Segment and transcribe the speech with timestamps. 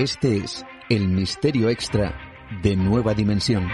[0.00, 2.18] Este es el misterio extra
[2.62, 3.68] de Nueva Dimensión.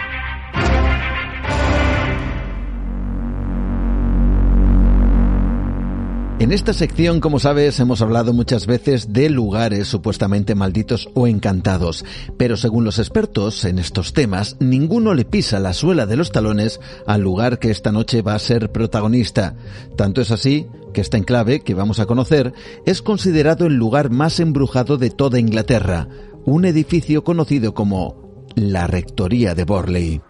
[6.47, 12.05] En esta sección, como sabes, hemos hablado muchas veces de lugares supuestamente malditos o encantados,
[12.37, 16.79] pero según los expertos en estos temas, ninguno le pisa la suela de los talones
[17.05, 19.57] al lugar que esta noche va a ser protagonista.
[19.97, 22.53] Tanto es así que este enclave que vamos a conocer
[22.85, 26.07] es considerado el lugar más embrujado de toda Inglaterra,
[26.45, 30.21] un edificio conocido como la Rectoría de Borley.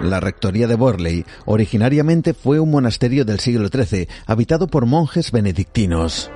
[0.00, 6.30] La rectoría de Borley originariamente fue un monasterio del siglo XIII, habitado por monjes benedictinos.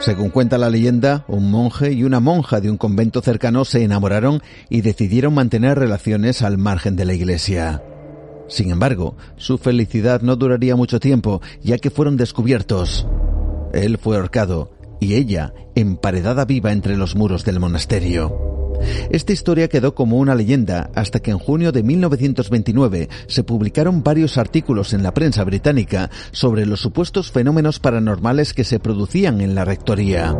[0.00, 4.42] Según cuenta la leyenda, un monje y una monja de un convento cercano se enamoraron
[4.68, 7.82] y decidieron mantener relaciones al margen de la iglesia.
[8.46, 13.06] Sin embargo, su felicidad no duraría mucho tiempo, ya que fueron descubiertos.
[13.72, 18.47] Él fue ahorcado y ella emparedada viva entre los muros del monasterio.
[19.10, 24.38] Esta historia quedó como una leyenda hasta que en junio de 1929 se publicaron varios
[24.38, 29.64] artículos en la prensa británica sobre los supuestos fenómenos paranormales que se producían en la
[29.64, 30.36] rectoría.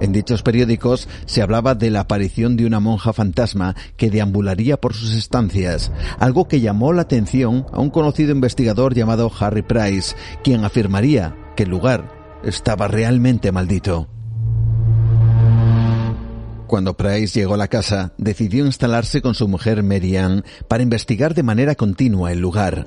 [0.00, 4.94] En dichos periódicos se hablaba de la aparición de una monja fantasma que deambularía por
[4.94, 10.64] sus estancias, algo que llamó la atención a un conocido investigador llamado Harry Price, quien
[10.64, 14.08] afirmaría que el lugar estaba realmente maldito.
[16.70, 21.42] Cuando Price llegó a la casa, decidió instalarse con su mujer Marianne para investigar de
[21.42, 22.86] manera continua el lugar.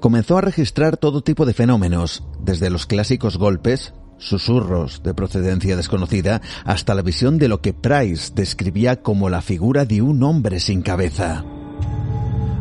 [0.00, 6.40] Comenzó a registrar todo tipo de fenómenos, desde los clásicos golpes, susurros de procedencia desconocida,
[6.64, 10.80] hasta la visión de lo que Price describía como la figura de un hombre sin
[10.80, 11.44] cabeza.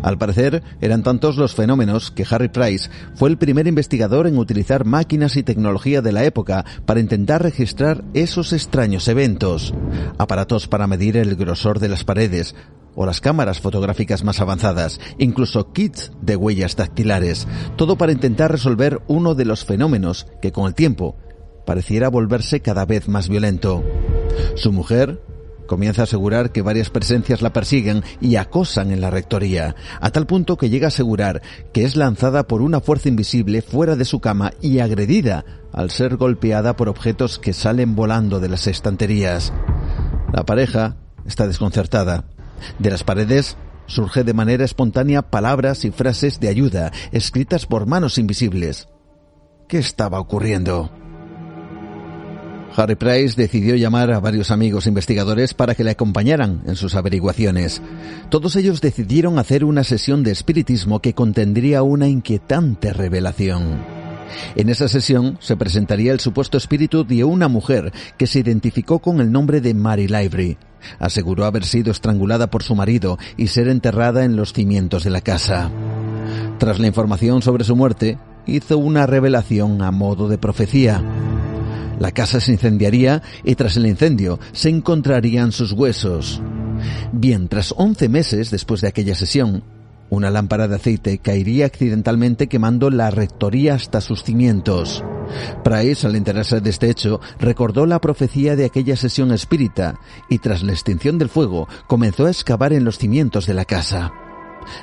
[0.02, 4.86] Al parecer, eran tantos los fenómenos que Harry Price fue el primer investigador en utilizar
[4.86, 9.74] máquinas y tecnología de la época para intentar registrar esos extraños eventos.
[10.18, 12.56] Aparatos para medir el grosor de las paredes,
[12.96, 19.02] o las cámaras fotográficas más avanzadas, incluso kits de huellas dactilares, todo para intentar resolver
[19.08, 21.16] uno de los fenómenos que con el tiempo
[21.66, 23.84] pareciera volverse cada vez más violento.
[24.56, 25.22] Su mujer,
[25.69, 30.25] comienza a asegurar que varias presencias la persiguen y acosan en la rectoría, a tal
[30.25, 34.19] punto que llega a asegurar que es lanzada por una fuerza invisible fuera de su
[34.19, 39.53] cama y agredida al ser golpeada por objetos que salen volando de las estanterías.
[40.34, 40.97] La pareja
[41.28, 42.25] está desconcertada.
[42.79, 48.18] De las paredes surge de manera espontánea palabras y frases de ayuda escritas por manos
[48.18, 48.90] invisibles.
[49.68, 50.99] ¿Qué estaba ocurriendo?
[52.75, 57.81] Harry Price decidió llamar a varios amigos investigadores para que le acompañaran en sus averiguaciones.
[58.30, 64.00] Todos ellos decidieron hacer una sesión de espiritismo que contendría una inquietante revelación.
[64.56, 69.22] En esa sesión se presentaría el supuesto espíritu de una mujer que se identificó con
[69.22, 70.58] el nombre de Mary Lively.
[71.00, 75.22] Aseguró haber sido estrangulada por su marido y ser enterrada en los cimientos de la
[75.22, 75.72] casa.
[76.58, 81.03] Tras la información sobre su muerte, hizo una revelación a modo de profecía.
[82.00, 86.42] La casa se incendiaría y tras el incendio se encontrarían sus huesos.
[87.12, 89.64] Bien, tras 11 meses después de aquella sesión,
[90.09, 95.04] una lámpara de aceite caería accidentalmente quemando la rectoría hasta sus cimientos.
[95.64, 100.00] Price, al enterarse de este hecho, recordó la profecía de aquella sesión espírita
[100.30, 104.12] y tras la extinción del fuego comenzó a excavar en los cimientos de la casa.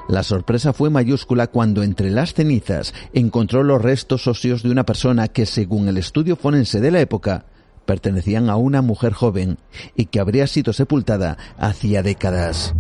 [0.09, 5.29] La sorpresa fue mayúscula cuando entre las cenizas encontró los restos óseos de una persona
[5.29, 7.47] que, según el estudio forense de la época,
[7.87, 9.59] pertenecían a una mujer joven
[9.95, 12.75] y que habría sido sepultada hacía décadas.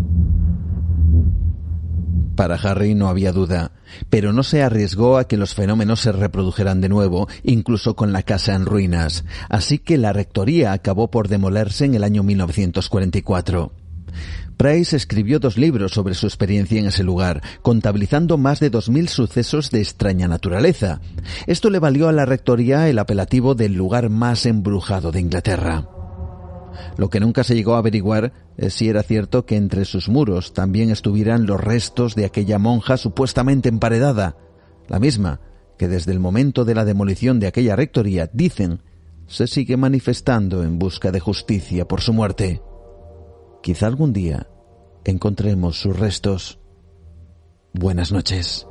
[2.36, 3.72] Para Harry no había duda,
[4.10, 8.22] pero no se arriesgó a que los fenómenos se reprodujeran de nuevo, incluso con la
[8.22, 13.72] casa en ruinas, así que la rectoría acabó por demolerse en el año 1944.
[14.56, 19.70] Price escribió dos libros sobre su experiencia en ese lugar, contabilizando más de 2.000 sucesos
[19.70, 21.00] de extraña naturaleza.
[21.46, 25.88] Esto le valió a la rectoría el apelativo del lugar más embrujado de Inglaterra.
[26.96, 30.54] Lo que nunca se llegó a averiguar es si era cierto que entre sus muros
[30.54, 34.36] también estuvieran los restos de aquella monja supuestamente emparedada,
[34.88, 35.40] la misma
[35.76, 38.82] que desde el momento de la demolición de aquella rectoría, dicen,
[39.26, 42.62] se sigue manifestando en busca de justicia por su muerte.
[43.62, 44.46] Quizá algún día
[45.04, 46.60] encontremos sus restos.
[47.72, 48.66] Buenas noches.